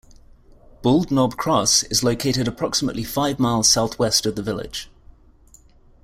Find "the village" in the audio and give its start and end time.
4.35-4.89